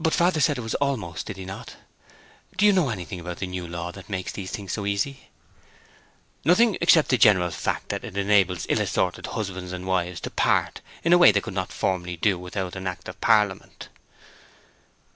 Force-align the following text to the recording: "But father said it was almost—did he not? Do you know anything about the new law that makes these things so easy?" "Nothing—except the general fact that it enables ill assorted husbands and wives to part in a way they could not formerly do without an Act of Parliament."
"But 0.00 0.14
father 0.14 0.40
said 0.40 0.58
it 0.58 0.62
was 0.62 0.74
almost—did 0.74 1.36
he 1.36 1.44
not? 1.44 1.76
Do 2.56 2.66
you 2.66 2.72
know 2.72 2.88
anything 2.88 3.20
about 3.20 3.36
the 3.36 3.46
new 3.46 3.68
law 3.68 3.92
that 3.92 4.08
makes 4.10 4.32
these 4.32 4.50
things 4.50 4.72
so 4.72 4.84
easy?" 4.84 5.28
"Nothing—except 6.44 7.08
the 7.10 7.18
general 7.18 7.52
fact 7.52 7.90
that 7.90 8.02
it 8.02 8.16
enables 8.16 8.66
ill 8.68 8.80
assorted 8.80 9.26
husbands 9.26 9.70
and 9.70 9.86
wives 9.86 10.18
to 10.22 10.30
part 10.32 10.80
in 11.04 11.12
a 11.12 11.18
way 11.18 11.30
they 11.30 11.40
could 11.40 11.54
not 11.54 11.70
formerly 11.70 12.16
do 12.16 12.36
without 12.36 12.74
an 12.74 12.88
Act 12.88 13.08
of 13.08 13.20
Parliament." 13.20 13.90